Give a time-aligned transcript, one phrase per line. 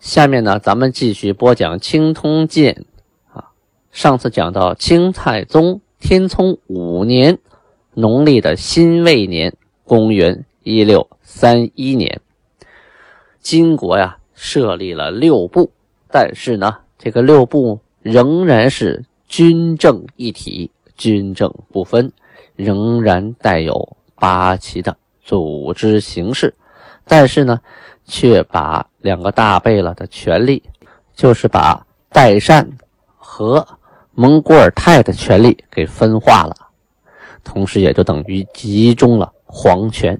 [0.00, 2.86] 下面呢，咱们继续播讲《清通鉴》
[3.38, 3.50] 啊。
[3.92, 7.38] 上次讲到清太宗天聪五年，
[7.92, 9.54] 农历的辛未年，
[9.84, 12.22] 公元一六三一年，
[13.40, 15.70] 金国呀设立了六部，
[16.10, 22.10] 但是呢，这个六部仍然是军政一体，军政不分，
[22.56, 26.54] 仍然带有八旗的组织形式。
[27.10, 27.60] 但是呢，
[28.04, 30.62] 却把两个大贝勒的权力，
[31.12, 32.70] 就是把代善
[33.16, 33.66] 和
[34.12, 36.54] 蒙古尔泰的权力给分化了，
[37.42, 40.16] 同时也就等于集中了皇权。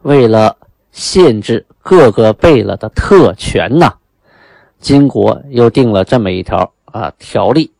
[0.00, 0.56] 为了
[0.90, 3.92] 限制各个贝勒的特权呐，
[4.80, 7.70] 金国又定了这么一条啊条例，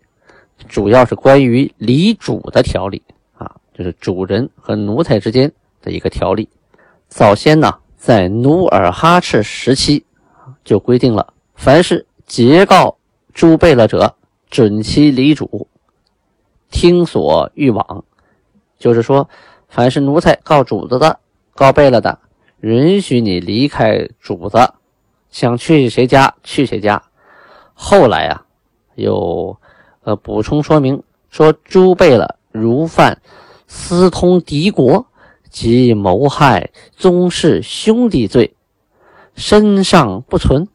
[0.69, 3.01] 主要是关于离主的条例
[3.39, 6.47] 啊，就是主人和奴才之间的一个条例。
[7.09, 7.79] 早先呢。
[8.03, 10.05] 在努尔哈赤时期，
[10.65, 12.97] 就规定了，凡是结告
[13.33, 14.17] 诸贝勒者，
[14.51, 15.69] 准其离主，
[16.69, 18.05] 听所欲往。
[18.77, 19.29] 就是说，
[19.69, 21.21] 凡是奴才告主子的、
[21.55, 22.19] 告贝勒的，
[22.59, 24.59] 允许你离开主子，
[25.31, 27.01] 想去谁家去谁家。
[27.73, 28.45] 后来啊，
[28.97, 29.57] 又
[30.03, 33.23] 呃补充说明说，诸贝勒如犯
[33.69, 35.07] 私通敌国。
[35.53, 38.57] 即谋害宗室兄弟罪，
[39.35, 40.67] 身上不存，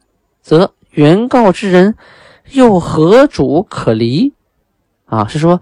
[0.41, 1.95] 则原告之人
[2.51, 4.33] 又何主可离？
[5.05, 5.59] 啊，是说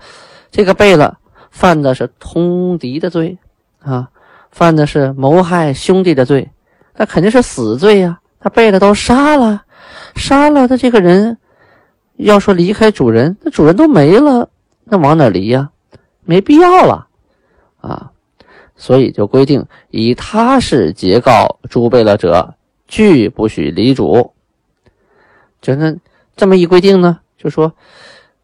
[0.52, 1.18] 这个贝勒
[1.50, 3.38] 犯的是通敌的罪
[3.80, 4.10] 啊，
[4.52, 6.52] 犯的是谋害兄弟的罪，
[6.96, 8.20] 那肯定是死罪呀。
[8.40, 9.64] 他贝勒都杀了，
[10.16, 11.38] 杀了的这个人，
[12.18, 14.50] 要说离开主人，那主人都没了，
[14.84, 15.72] 那往哪离呀？
[16.26, 17.08] 没必要了
[17.80, 18.12] 啊。
[18.76, 22.56] 所以就规定，以他是结告诸贝勒者，
[22.88, 24.34] 拒不许离主。
[25.62, 25.96] 就那
[26.36, 27.74] 这么一规定呢，就说，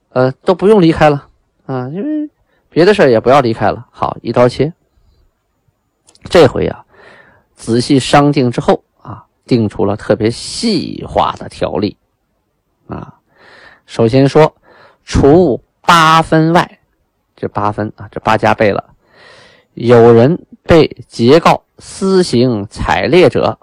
[0.10, 1.28] 呃，都不用离开了
[1.66, 2.30] 啊，因为
[2.70, 3.88] 别的事也不要离开了。
[3.92, 4.74] 好，一刀切。
[6.24, 6.86] 这回啊，
[7.54, 11.98] 仔细商定之后啊，定出了特别细化的条例
[12.88, 13.16] 啊。
[13.86, 14.56] 首先说，
[15.04, 16.80] 除八分外，
[17.36, 18.84] 这八分啊，这八家贝勒。
[19.74, 23.58] 有人被截告私行采猎者，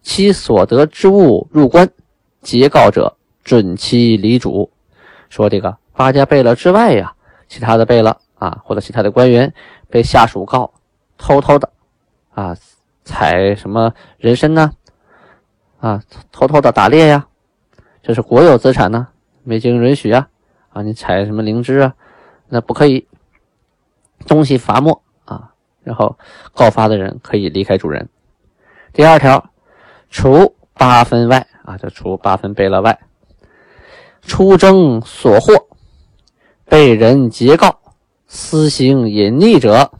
[0.00, 1.90] 其所得之物入关，
[2.40, 4.70] 截告者准其离主。
[5.28, 7.14] 说这个八家贝勒之外呀，
[7.48, 9.52] 其他的贝勒啊，或者其他的官员
[9.88, 10.72] 被下属告
[11.18, 11.70] 偷偷的
[12.32, 12.56] 啊
[13.04, 14.72] 采什么人参呢？
[15.80, 17.26] 啊，偷偷的打猎呀，
[18.02, 19.08] 这是国有资产呢，
[19.42, 20.28] 没经允许啊
[20.70, 21.94] 啊，你采什么灵芝啊，
[22.48, 23.06] 那不可以，
[24.26, 25.02] 东西罚没。
[25.82, 26.18] 然后
[26.54, 28.08] 告发的人可以离开主人。
[28.92, 29.50] 第二条，
[30.10, 32.98] 除八分外啊，就除八分贝勒外，
[34.22, 35.68] 出征所获，
[36.64, 37.80] 被人劫告
[38.26, 39.92] 私行隐匿者，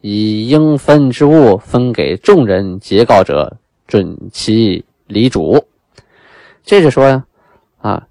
[0.00, 5.66] 以应分之物分给众人劫告者，准其离主。
[6.64, 7.24] 这是说呀，
[7.78, 8.06] 啊，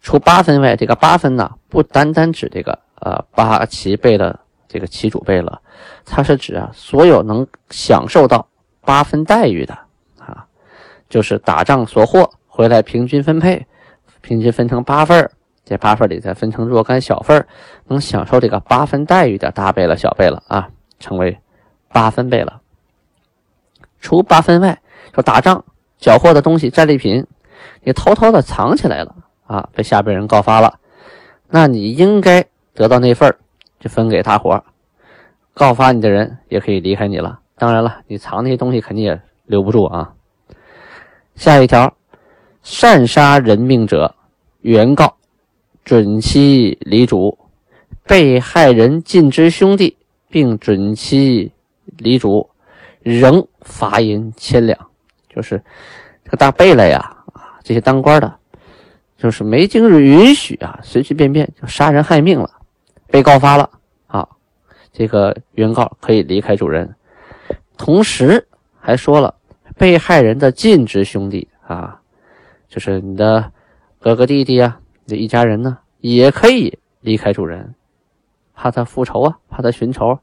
[0.00, 4.40] 除八分外，这个八分呢，不单单指这个呃八旗贝勒。
[4.68, 5.60] 这个旗主贝勒，
[6.04, 8.48] 它是指啊，所有能享受到
[8.80, 9.78] 八分待遇的
[10.18, 10.46] 啊，
[11.08, 13.66] 就是打仗所获回来平均分配，
[14.20, 15.30] 平均分成八份
[15.64, 17.46] 这八份里再分成若干小份
[17.86, 20.68] 能享受这个八分待遇的大贝勒、小贝勒啊，
[20.98, 21.38] 称为
[21.88, 22.60] 八分贝勒。
[24.00, 24.80] 除八分外，
[25.14, 25.64] 说打仗
[25.98, 27.26] 缴获的东西、战利品，
[27.82, 29.14] 你偷偷的藏起来了
[29.46, 30.78] 啊，被下边人告发了，
[31.48, 32.44] 那你应该
[32.74, 33.34] 得到那份。
[33.78, 34.62] 就分给大伙
[35.54, 37.40] 告发你的人也可以离开你了。
[37.56, 40.12] 当然了，你藏那些东西肯定也留不住啊。
[41.34, 41.94] 下一条，
[42.62, 44.14] 擅杀人命者，
[44.60, 45.16] 原告
[45.84, 47.36] 准其离主；
[48.04, 49.96] 被害人尽之兄弟，
[50.28, 51.50] 并准其
[51.96, 52.50] 离主，
[53.02, 54.78] 仍罚银千两。
[55.28, 55.62] 就是
[56.24, 56.98] 这个大贝勒呀，
[57.32, 58.38] 啊，这些当官的，
[59.16, 62.50] 就是没经允许啊，随随便便就杀人害命了。
[63.08, 63.70] 被告发了
[64.06, 64.28] 啊，
[64.92, 66.94] 这个原告可以离开主人，
[67.76, 68.46] 同时
[68.78, 69.34] 还说了
[69.76, 72.00] 被害人的近支兄弟啊，
[72.68, 73.52] 就是你的
[74.00, 77.74] 哥哥弟弟啊，这一家人呢，也可以离开主人，
[78.54, 80.18] 怕他复仇啊，怕他寻仇，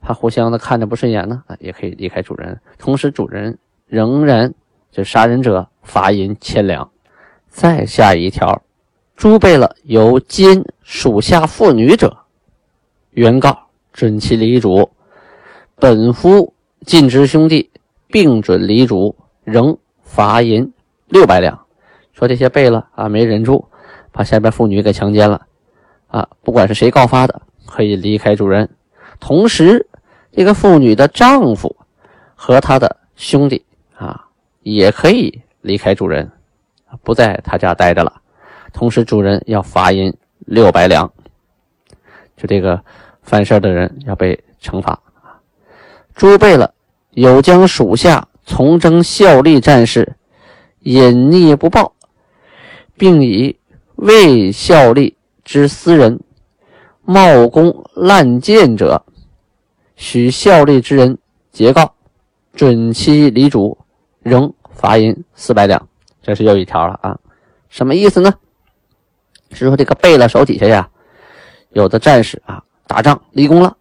[0.00, 2.60] 怕互相的看着不顺眼呢，也可以离开主人。
[2.78, 4.54] 同时，主人仍然
[4.90, 6.90] 就杀人者罚银千两。
[7.48, 8.62] 再下一条，
[9.18, 12.16] 诸备了有奸属下妇女者，
[13.10, 14.88] 原告准其离主，
[15.74, 16.54] 本夫
[16.86, 17.68] 尽职兄弟
[18.06, 20.72] 并准离主，仍罚银
[21.08, 21.66] 六百两。
[22.12, 23.66] 说这些背了啊，没忍住，
[24.12, 25.44] 把下边妇女给强奸了
[26.06, 28.70] 啊，不管是谁告发的，可以离开主人。
[29.18, 29.84] 同时，
[30.30, 31.74] 这个妇女的丈夫
[32.36, 33.64] 和他的兄弟
[33.96, 34.26] 啊，
[34.62, 36.30] 也可以离开主人。
[37.02, 38.22] 不在他家待着了，
[38.78, 40.14] 同时主人要罚银
[40.46, 41.12] 六百两，
[42.36, 42.80] 就这个
[43.24, 44.96] 犯事的人要被惩罚
[46.14, 46.72] 诸备了
[47.10, 50.14] 有将属下从征效力战士
[50.78, 51.92] 隐匿不报，
[52.96, 53.58] 并以
[53.96, 56.20] 未效力之私人
[57.02, 59.04] 冒功滥谏者，
[59.96, 61.18] 许效力之人
[61.50, 61.92] 截告，
[62.52, 63.76] 准其离主，
[64.20, 65.88] 仍罚银四百两。
[66.22, 67.18] 这是又一条了啊，
[67.68, 68.32] 什么意思呢？
[69.52, 70.88] 是说这个贝勒手底下呀，
[71.70, 73.76] 有的战士啊打仗立功了，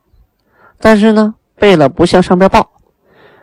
[0.79, 2.71] 但是呢，贝勒不向上边报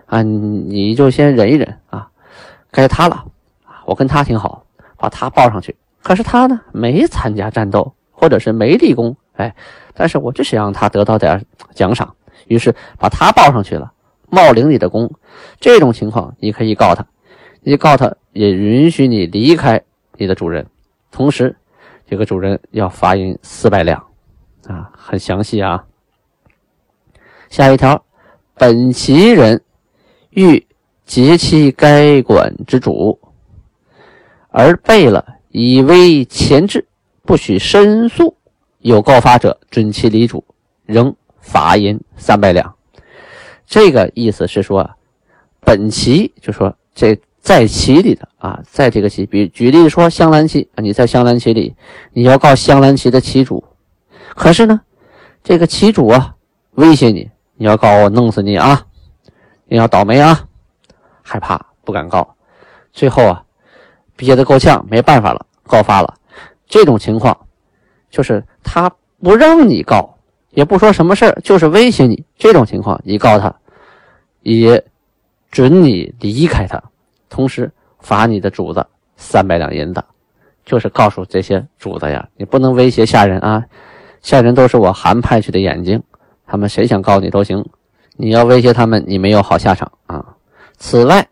[0.06, 2.09] 啊，你就先忍一忍啊，
[2.71, 3.25] 该他了
[3.65, 4.65] 啊，我跟他挺好，
[4.97, 5.76] 把他报上去。
[6.03, 9.55] 可是他呢，没参加战斗，或者是没立功，哎，
[9.94, 11.44] 但是我就想让他得到点
[11.75, 12.15] 奖赏，
[12.47, 13.93] 于是把他报上去了，
[14.29, 15.11] 冒领你的功。
[15.61, 17.06] 这种情况你可以告他，
[17.62, 18.15] 你告他。
[18.35, 19.81] 也允许你离开
[20.17, 20.67] 你的主人，
[21.12, 21.55] 同时，
[22.06, 23.99] 这个主人要罚银四百两，
[24.67, 25.85] 啊，很详细啊。
[27.49, 28.05] 下一条，
[28.55, 29.62] 本旗人
[30.31, 30.67] 欲
[31.05, 33.19] 劫其该馆之主，
[34.49, 36.87] 而备了以为前置，
[37.23, 38.37] 不许申诉，
[38.79, 40.45] 有告发者，准其离主，
[40.85, 42.75] 仍罚银三百两。
[43.67, 44.91] 这个意思是说，
[45.61, 47.19] 本旗就说这。
[47.44, 51.76] 在旗里的啊，在这个旗，比举例说香兰旗啊，你在香兰旗里，
[52.14, 53.62] 你要告香兰旗的旗主，
[54.35, 54.81] 可是呢，
[55.43, 56.35] 这个旗主啊
[56.76, 58.87] 威胁你，你要告我弄死你啊，
[59.67, 60.49] 你要倒霉啊，
[61.20, 62.35] 害怕不敢告，
[62.94, 63.44] 最后啊
[64.17, 66.14] 憋得够呛，没办法了，告发了。
[66.67, 67.38] 这种情况
[68.08, 68.90] 就是他
[69.23, 70.17] 不让你告，
[70.52, 72.25] 也不说什么事，就是威胁你。
[72.38, 73.55] 这种情况你告他，
[74.40, 74.82] 也
[75.50, 76.82] 准你离开他。
[77.35, 78.87] 同时罚你的主子
[79.17, 80.05] 三百两银子，
[80.65, 83.65] 就是告诉这些主子呀，你不能威胁下人啊，
[84.23, 86.01] 下人都是我韩派去的眼睛，
[86.47, 87.67] 他们谁想告你都行，
[88.17, 90.37] 你要威胁他们，你没有好下场啊。
[90.77, 91.27] 此外，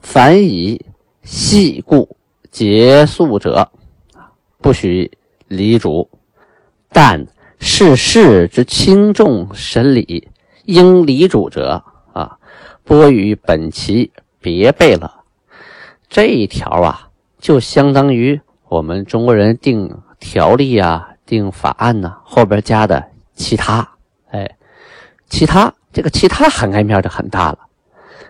[0.00, 0.84] 凡以
[1.22, 2.14] 系故
[2.50, 3.66] 结束者，
[4.60, 5.10] 不许
[5.46, 6.10] 离主，
[6.90, 7.26] 但
[7.58, 10.28] 事事之轻重审理
[10.66, 11.82] 应离主者
[12.12, 12.36] 啊，
[12.84, 14.12] 拨与本旗。
[14.40, 15.22] 别背了，
[16.08, 17.08] 这一条啊，
[17.38, 23.04] 就相当于我们中国人定条例啊、定法案呢后边加的
[23.34, 23.88] 其他。
[24.30, 24.48] 哎，
[25.28, 27.58] 其他这个其他涵盖面就很大了，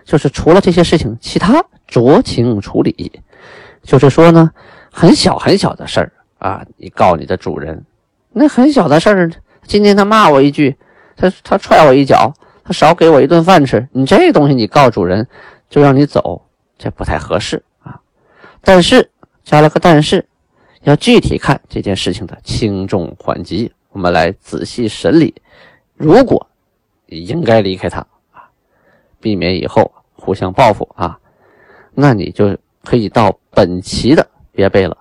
[0.03, 3.21] 就是除了这些事情，其他酌情处理。
[3.83, 4.51] 就是说呢，
[4.91, 7.83] 很小很小的事儿啊，你告你的主人，
[8.31, 9.31] 那很小的事儿，
[9.63, 10.75] 今天他骂我一句，
[11.15, 15.27] 他他踹我一脚，他少给我一顿饭吃，你这东西你告主人。
[15.69, 16.41] 就让你走，
[16.77, 18.01] 这不太合适啊。
[18.61, 19.09] 但是
[19.43, 20.27] 加了个但是，
[20.81, 25.33] 要具体看这件事情的轻重缓急，我们来仔细审理。
[25.95, 26.47] 如果
[27.05, 27.99] 你应该离开他
[28.31, 28.49] 啊，
[29.19, 31.19] 避免以后互相报复啊，
[31.93, 34.97] 那你就可以到本旗的别背了。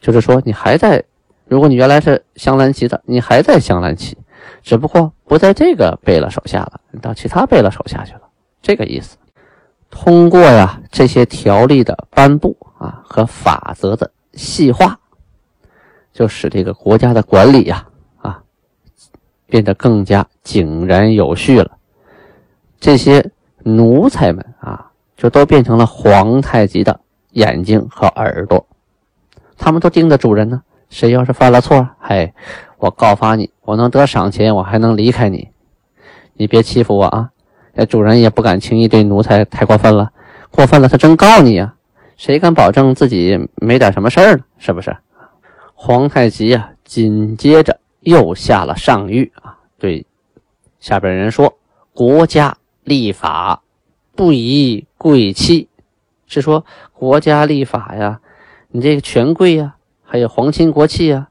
[0.00, 1.02] 就是说，你还在，
[1.46, 4.16] 如果你原来是镶蓝旗的，你还在镶蓝旗，
[4.62, 8.22] 只不过不在这个贝勒手下了，你到其他贝勒手下去了，
[8.62, 9.16] 这个意思。
[9.90, 14.98] 通过呀这些条例的颁布啊和法则的细化，
[16.12, 17.86] 就使这个国家的管理呀
[18.18, 18.40] 啊
[19.46, 21.76] 变得更加井然有序了。
[22.78, 23.30] 这些
[23.64, 27.00] 奴才们啊就都变成了皇太极的
[27.32, 28.66] 眼睛和耳朵，
[29.58, 30.62] 他们都盯着主人呢。
[30.88, 32.32] 谁要是犯了错，嘿，
[32.78, 35.50] 我告发你，我能得赏钱，我还能离开你，
[36.34, 37.29] 你别欺负我啊！
[37.74, 40.12] 那主人也不敢轻易对奴才太过分了，
[40.50, 41.74] 过分了他真告你呀！
[42.16, 44.44] 谁敢保证自己没点什么事儿呢？
[44.58, 44.96] 是不是？
[45.74, 50.04] 皇太极啊，紧接着又下了上谕啊，对
[50.78, 51.56] 下边人说：
[51.94, 53.62] 国家立法
[54.14, 55.68] 不宜贵戚，
[56.26, 58.20] 是说国家立法呀，
[58.68, 61.28] 你这个权贵呀，还有皇亲国戚呀，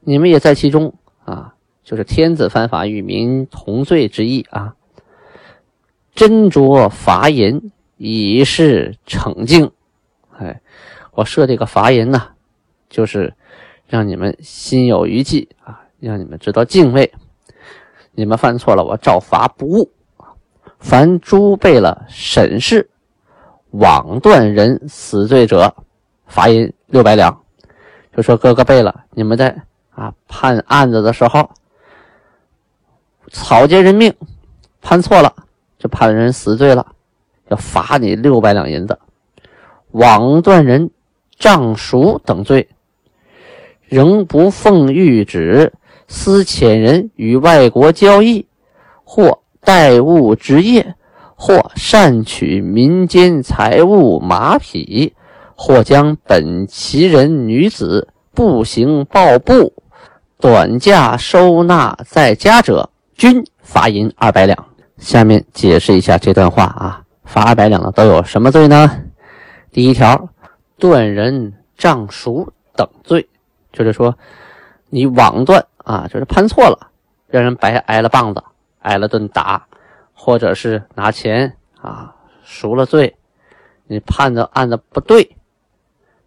[0.00, 0.92] 你们也在其中
[1.24, 4.74] 啊，就是天子犯法与民同罪之意啊。
[6.16, 9.70] 斟酌罚银以示惩敬，
[10.38, 10.60] 哎，
[11.12, 12.30] 我设这个罚银呐，
[12.88, 13.34] 就是
[13.86, 17.12] 让你们心有余悸啊，让你们知道敬畏。
[18.12, 19.92] 你们犯错了，我照罚不误。
[20.78, 22.88] 凡诸备了审视，
[23.72, 25.76] 枉断人死罪者，
[26.26, 27.42] 罚银六百两。
[28.16, 29.54] 就说哥哥贝了，你们在
[29.90, 31.50] 啊判案子的时候，
[33.30, 34.14] 草菅人命，
[34.80, 35.34] 判错了。
[35.78, 36.86] 就判人死罪了，
[37.48, 38.94] 要罚你六百两银子；
[39.92, 40.90] 枉断人
[41.38, 42.68] 杖赎等罪，
[43.84, 45.72] 仍不奉谕旨，
[46.08, 48.46] 私遣人与外国交易，
[49.04, 50.94] 或代物职业，
[51.34, 55.12] 或擅取民间财物马匹，
[55.54, 59.72] 或将本旗人女子步行抱步，
[60.38, 64.66] 短价收纳在家者，均罚银二百两。
[64.98, 69.04] 下面解释一下这段话啊，罚二百两的都有什么罪呢？
[69.70, 70.30] 第一条，
[70.78, 73.28] 断人杖赎等罪，
[73.72, 74.16] 就是说
[74.88, 76.90] 你枉断啊，就是判错了，
[77.28, 78.42] 让人白挨了棒子，
[78.80, 79.66] 挨了顿打，
[80.14, 83.16] 或者是拿钱啊赎了罪，
[83.86, 85.36] 你判的案子不对，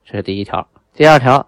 [0.05, 0.67] 这是第一条。
[0.93, 1.47] 第二条，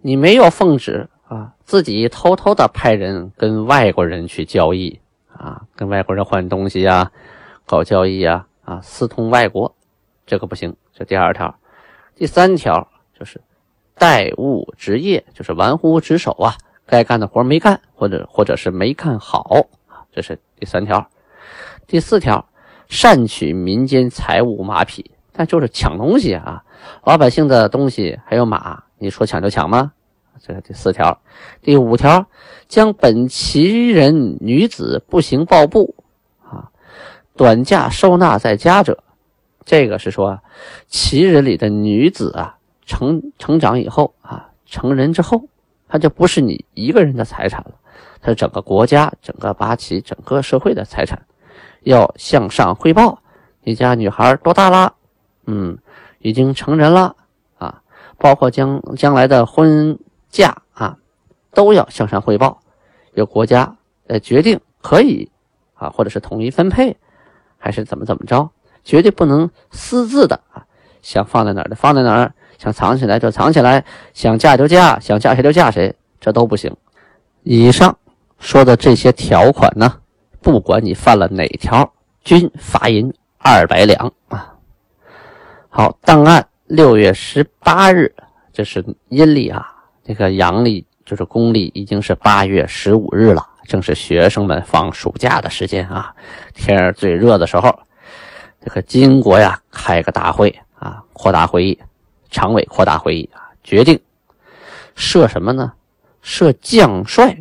[0.00, 5.00] 你没有奉旨啊，自己偷偷的派人跟外国人去交易。
[5.36, 7.10] 啊，跟外国人换东西呀，
[7.64, 9.74] 搞交易呀，啊，私通外国，
[10.26, 10.76] 这个不行。
[10.92, 11.54] 这第二条，
[12.14, 12.88] 第三条
[13.18, 13.40] 就是
[13.96, 19.66] 怠误职业，就是玩忽职守啊，该干的活没干，或者或者是没干好，
[20.10, 21.06] 这是第三条。
[21.86, 22.48] 第四条，
[22.88, 26.64] 擅取民间财物马匹，但就是抢东西啊，
[27.04, 29.92] 老百姓的东西还有马，你说抢就抢吗？
[30.40, 31.20] 这是第四条，
[31.62, 32.26] 第五条，
[32.68, 35.94] 将本旗人女子步行抱步，
[36.42, 36.70] 啊，
[37.36, 39.02] 短嫁收纳在家者，
[39.64, 40.38] 这个是说，
[40.86, 45.48] 旗人里的女子啊，成成长以后啊，成人之后，
[45.88, 47.74] 她就不是你一个人的财产了，
[48.20, 51.20] 她是整个国家、整个八旗、整个社会的财产，
[51.82, 53.20] 要向上汇报。
[53.62, 54.94] 你家女孩多大了？
[55.46, 55.78] 嗯，
[56.20, 57.16] 已经成人了
[57.58, 57.82] 啊，
[58.18, 59.98] 包括将将来的婚。
[60.36, 60.98] 价啊，
[61.54, 62.60] 都要向上汇报，
[63.14, 63.74] 由国家
[64.04, 65.30] 来决定可以
[65.72, 66.94] 啊，或者是统一分配，
[67.56, 68.50] 还是怎么怎么着，
[68.84, 70.66] 绝对不能私自的啊，
[71.00, 76.76] 想放在哪儿就放在哪儿，想藏起来就藏起来，想嫁就嫁，想嫁谁就嫁谁，这都不行。
[77.42, 77.96] 以上
[78.38, 80.00] 说的这些条款呢，
[80.42, 81.90] 不管你犯了哪条，
[82.22, 84.52] 均罚银二百两啊。
[85.70, 88.14] 好，档案六月十八日，
[88.52, 89.75] 这是阴历啊。
[90.06, 96.14] 这个阳历就是公历，已经是八月十五日了，正是学生们放暑假的时间啊，
[96.54, 97.76] 天儿最热的时候。
[98.60, 101.76] 这个金国呀，开个大会啊，扩大会议，
[102.30, 103.98] 常委扩大会议啊，决定
[104.94, 105.72] 设什么呢？
[106.22, 107.36] 设将帅。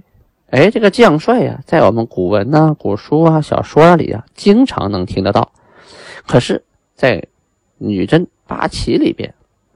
[0.49, 5.51] 哎，这个将帅呀，在我们古文呐、古书啊、小说里啊，经常能听得到。
[6.25, 6.63] 可是，
[6.95, 7.23] 在
[7.77, 9.31] 女真八旗里边，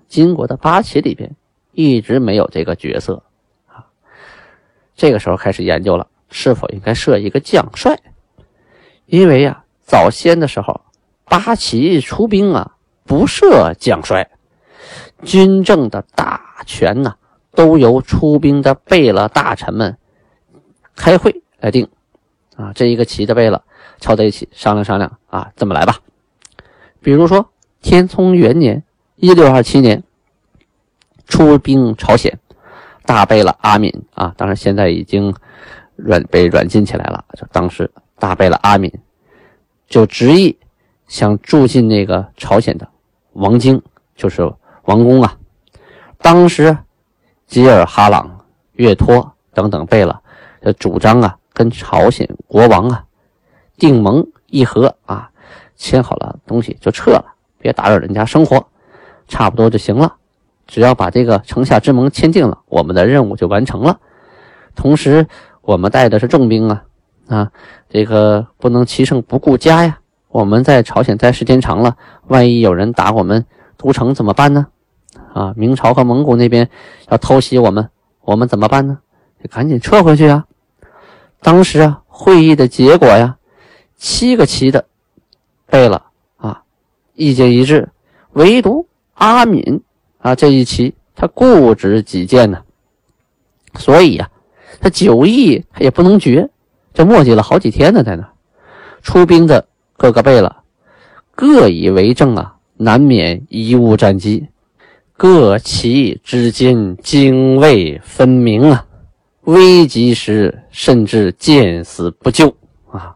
[0.07, 1.35] 金国的八旗里边。
[1.81, 3.23] 一直没有这个角色
[3.65, 3.87] 啊，
[4.97, 7.97] 这个时候开始研究了，是否应该设一个将帅？
[9.05, 10.81] 因为呀，早先的时候，
[11.23, 14.29] 八旗出兵啊，不设将帅，
[15.23, 17.15] 军政的大权呢，
[17.51, 19.97] 都由出兵的贝勒大臣们
[20.97, 21.87] 开会来定
[22.57, 22.73] 啊。
[22.73, 23.63] 这一个旗的贝勒
[24.01, 25.99] 凑在一起商量商量啊，这么来吧。
[26.99, 27.49] 比如说，
[27.81, 28.83] 天聪元年
[29.15, 30.03] （一六二七年）。
[31.29, 32.37] 出兵朝鲜，
[33.05, 35.33] 大贝勒阿敏啊，当然现在已经
[35.95, 37.23] 软被软禁起来了。
[37.37, 38.91] 就当时大贝勒阿敏
[39.87, 40.57] 就执意
[41.07, 42.89] 想住进那个朝鲜的
[43.33, 43.81] 王京，
[44.15, 44.41] 就是
[44.83, 45.37] 王宫啊。
[46.17, 46.75] 当时
[47.45, 50.21] 吉尔哈朗、岳托等等贝勒
[50.63, 53.05] 就主张啊，跟朝鲜国王啊
[53.77, 55.29] 定盟议和啊，
[55.77, 57.23] 签好了东西就撤了，
[57.59, 58.67] 别打扰人家生活，
[59.27, 60.15] 差不多就行了。
[60.69, 63.99] 只要把这个城下之盟签订了，我们的任务就完成了。
[64.75, 65.25] 同时，
[65.61, 66.83] 我们带的是重兵啊，
[67.27, 67.51] 啊，
[67.89, 69.97] 这个不能骑胜不顾家呀。
[70.27, 71.97] 我们在朝鲜待时间长了，
[72.27, 73.43] 万一有人打我们
[73.77, 74.67] 都城怎么办呢？
[75.33, 76.69] 啊，明朝和蒙古那边
[77.09, 77.89] 要偷袭我们，
[78.21, 78.99] 我们怎么办呢？
[79.41, 80.45] 得赶紧撤回去啊！
[81.41, 83.37] 当时啊，会议的结果呀，
[83.95, 84.85] 七个旗的
[85.65, 86.05] 背了
[86.37, 86.61] 啊，
[87.15, 87.89] 意见一致，
[88.33, 89.81] 唯独阿敏。
[90.19, 92.61] 啊，这一期他固执己见呢，
[93.75, 94.29] 所以呀，
[94.79, 96.49] 他酒意他也不能绝，
[96.93, 98.29] 这磨叽了好几天呢，在那
[99.01, 100.55] 出兵的各个贝勒
[101.33, 104.47] 各以为政啊，难免贻误战机，
[105.15, 108.85] 各旗之间泾渭分明啊，
[109.43, 112.53] 危急时甚至见死不救
[112.91, 113.15] 啊！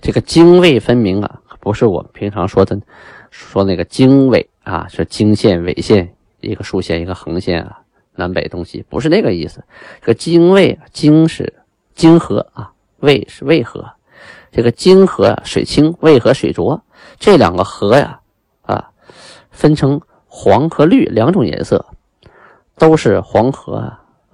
[0.00, 2.80] 这个泾渭分明啊，不是我们平常说的
[3.30, 7.80] 说那个经纬啊，是经线、纬线，一个竖线，一个横线啊，
[8.14, 9.62] 南北东西，不是那个意思。
[10.00, 11.52] 这个泾渭，泾是
[11.94, 13.88] 泾河啊，渭是渭河。
[14.52, 16.82] 这个泾河，水清，渭河水浊，
[17.18, 18.20] 这两个河呀，
[18.62, 18.90] 啊，
[19.50, 21.84] 分成黄和绿两种颜色，
[22.76, 23.92] 都是黄河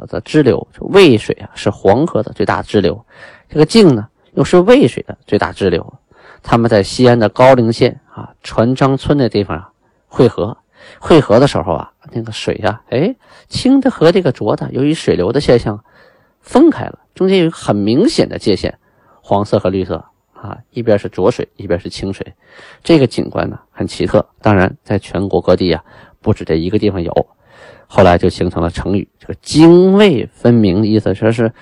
[0.08, 0.66] 的支流。
[0.80, 3.04] 渭水啊，是黄河的最大支流，
[3.48, 5.94] 这个泾呢，又是渭水的最大支流。
[6.42, 9.70] 他们在西安的高陵县啊，船张村那地方啊，
[10.06, 10.56] 汇合。
[11.00, 13.14] 汇合的时候啊，那个水呀，哎，
[13.48, 15.82] 清的和这个浊的，由于水流的现象，
[16.40, 18.78] 分开了，中间有一个很明显的界限，
[19.20, 22.34] 黄色和绿色啊，一边是浊水，一边是清水，
[22.82, 24.26] 这个景观呢很奇特。
[24.40, 25.82] 当然，在全国各地啊，
[26.20, 27.12] 不止这一个地方有。
[27.88, 31.52] 后来就形成了成语，这个泾渭分明的意思，说是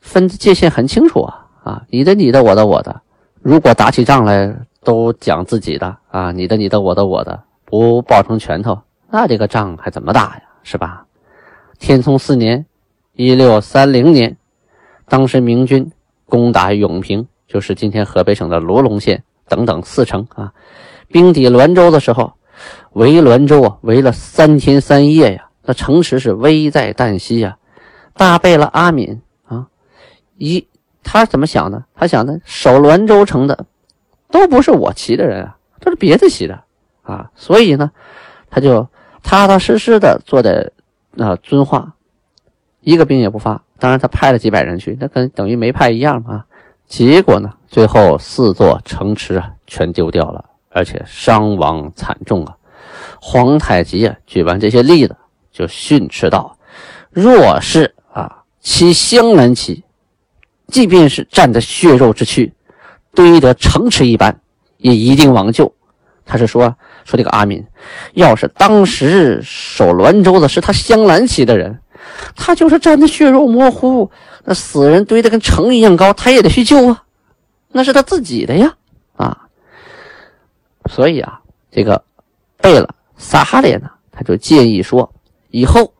[0.00, 3.02] 分界限很清楚啊啊，你的你的，我的我的。
[3.42, 10.42] 如果打起仗来都讲自己的啊，你的你的，我的我的，不抱成拳头，那这个仗还怎么打呀？
[10.62, 11.06] 是吧？
[11.78, 12.66] 天聪四年，
[13.14, 14.36] 一六三零年，
[15.06, 15.90] 当时明军
[16.26, 20.52] 攻打永平，就是今天河北省的罗龙县等等四城啊，
[21.08, 22.34] 兵抵滦州的时候，
[22.92, 27.56] 围滦州啊，围了三天三夜呀，那城池是危在旦夕呀。
[28.14, 29.66] 大贝勒阿敏啊，
[30.36, 30.66] 一。
[31.02, 31.82] 他怎么想的？
[31.94, 33.64] 他想的守滦州城的
[34.30, 36.62] 都不是我旗的人啊，都是别的旗的
[37.02, 37.90] 啊，所以呢，
[38.50, 38.86] 他就
[39.22, 40.70] 踏踏实实的坐在
[41.12, 41.94] 那遵化，
[42.80, 43.62] 一个兵也不发。
[43.78, 46.44] 当然，他派了几百人去，那跟等于没派一样啊。
[46.86, 52.56] 结果呢，最后四座城池啊全丢掉了，而且伤亡惨重啊。
[53.20, 55.16] 皇太极啊举完这些例子，
[55.52, 56.56] 就训斥道
[57.10, 59.84] ：“若是啊，其湘南旗。”
[60.68, 62.52] 即便是占着血肉之躯，
[63.12, 64.40] 堆得城池一般，
[64.76, 65.74] 也一定往救。
[66.24, 66.76] 他是说
[67.10, 67.66] 说这个阿敏，
[68.14, 71.76] 要是当时守滦州的是他镶蓝旗的人，
[72.36, 74.08] 他就是站得血肉模糊，
[74.44, 77.02] 那死人堆得跟城一样高，他也得去救啊，
[77.72, 78.72] 那是他自己的呀
[79.16, 79.36] 啊。
[80.88, 81.40] 所以啊，
[81.72, 82.00] 这个
[82.58, 85.12] 贝勒萨哈列呢，他就建议说，
[85.50, 85.92] 以后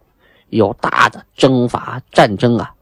[0.51, 2.73] 有大的征伐战争啊。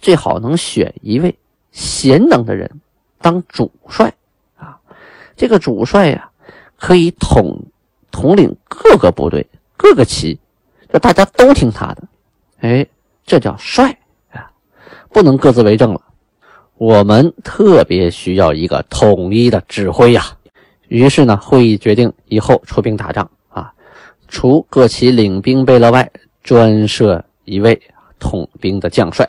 [0.00, 1.36] 最好能选一位
[1.72, 2.70] 贤能的人
[3.20, 4.12] 当主帅
[4.56, 4.76] 啊！
[5.36, 6.28] 这个主帅呀，
[6.78, 7.66] 可以统
[8.10, 10.38] 统领各个部队、各个旗，
[10.92, 12.02] 就大家都听他的。
[12.60, 12.86] 哎，
[13.26, 13.98] 这叫帅
[14.32, 14.50] 啊！
[15.10, 16.00] 不能各自为政了。
[16.76, 20.24] 我们特别需要一个统一的指挥呀。
[20.88, 23.72] 于是呢，会议决定以后出兵打仗啊，
[24.28, 26.10] 除各旗领兵贝勒外，
[26.42, 27.80] 专设一位
[28.18, 29.28] 统兵的将帅。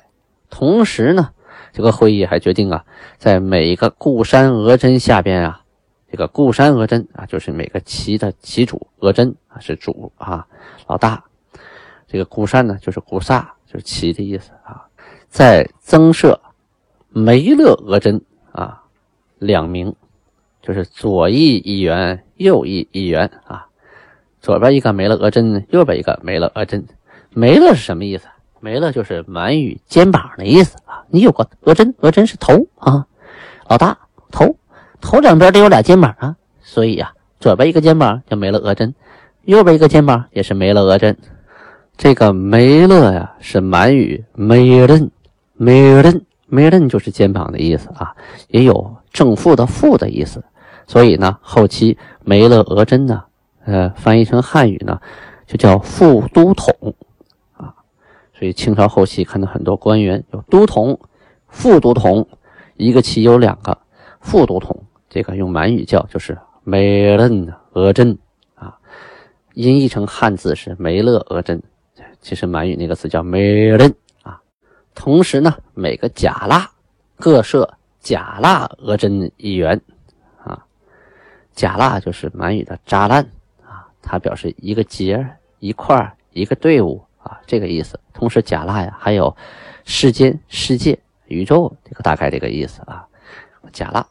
[0.50, 1.30] 同时呢，
[1.72, 2.84] 这个会议还决定啊，
[3.18, 5.62] 在每一个固山额真下边啊，
[6.16, 10.48] 这个固山额真啊，就是每个旗的旗主额真啊是主啊
[10.88, 11.22] 老大，
[12.08, 14.88] 这个固山呢就是固萨，就是旗的意思啊，
[15.28, 16.40] 在增设
[17.10, 18.22] 梅勒额真
[18.54, 18.82] 啊
[19.40, 19.94] 两名，
[20.62, 23.68] 就是左翼一员，右翼一员啊，
[24.40, 26.88] 左边一个梅勒额真，右边一个梅勒额真，
[27.32, 28.26] 梅勒是什么意思？
[28.62, 31.04] 没了就是满语肩膀的意思啊！
[31.10, 33.06] 你有个额真，额真是头啊，
[33.68, 33.98] 老大
[34.32, 34.56] 头，
[35.06, 38.96] 头两边都有俩肩膀啊，所以呀，左边一个肩膀就没了额真，
[39.44, 41.16] 右边一个肩膀也是没了额真。
[41.96, 45.12] 这个梅勒呀是满语梅勒，
[45.54, 46.12] 梅勒，
[46.48, 48.16] 梅勒就是肩膀的意思啊，
[48.48, 50.44] 也有正负的负的意思，
[50.88, 53.24] 所以呢，后期梅勒额真呢，
[53.64, 55.00] 呃，翻译成汉语呢，
[55.46, 56.96] 就叫副都统
[57.54, 57.76] 啊。
[58.34, 61.00] 所以清朝后期看到很多官员有都统、
[61.48, 62.28] 副都统，
[62.76, 63.78] 一个旗有两个
[64.20, 64.84] 副都统，
[65.16, 67.30] 这个用满语叫就是梅勒
[67.72, 68.18] 额真
[68.54, 68.78] 啊，
[69.54, 71.64] 音译成汉字是梅勒额真，
[72.20, 73.90] 其实满语那个词叫梅勒
[74.24, 74.42] 啊。
[74.94, 76.70] 同时呢，每个甲蜡
[77.16, 79.80] 各设甲蜡额真一员
[80.44, 80.62] 啊，
[81.54, 83.24] 甲蜡就是满语的扎烂
[83.64, 85.26] 啊，它表示一个节、
[85.60, 87.02] 一块、一个队伍。
[87.20, 87.98] 啊，这个意思。
[88.14, 89.34] 同时，甲蜡呀，还有
[89.86, 93.08] 世间、世界、宇宙这个大概这个意思啊。
[93.72, 94.06] 甲蜡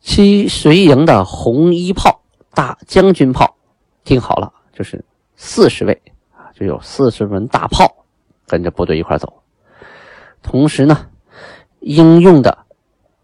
[0.00, 2.20] 七随营的红衣炮、
[2.54, 3.56] 大将军炮，
[4.04, 5.04] 听好了，就是
[5.36, 7.86] 四十位啊，就有四十门大炮
[8.46, 9.42] 跟着部队一块走。
[10.42, 11.06] 同时呢，
[11.80, 12.56] 应用的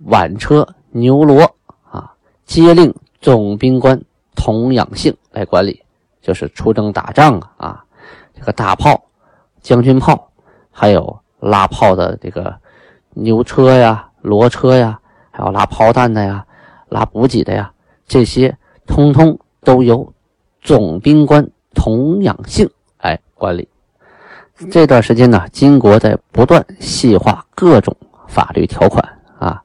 [0.05, 1.49] 挽车牛骡
[1.91, 2.13] 啊，
[2.45, 4.01] 皆令总兵官
[4.35, 5.83] 童养性来管理，
[6.21, 7.85] 就是出征打仗啊啊，
[8.35, 9.03] 这个大炮、
[9.63, 10.31] 将军炮，
[10.71, 12.55] 还有拉炮的这个
[13.15, 16.47] 牛车呀、骡车呀，还有拉炮弹的呀、
[16.97, 17.71] 拉补给的呀，
[18.07, 18.57] 这些
[18.87, 20.15] 通通都由
[20.63, 22.71] 总兵官童养性
[23.03, 23.69] 来管理。
[24.71, 27.95] 这段时间呢，金国在不断细化各种
[28.27, 29.07] 法律条款
[29.39, 29.63] 啊，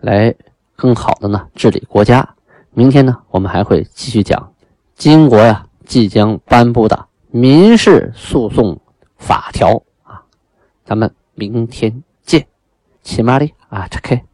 [0.00, 0.32] 来
[0.76, 2.36] 更好的呢治理国家。
[2.70, 4.52] 明天呢，我们还会继续讲
[4.94, 8.78] 金国呀即将颁布的民事诉讼
[9.16, 10.22] 法条啊。
[10.84, 12.46] 咱们明天见，
[13.02, 14.27] 起码的啊，拆开。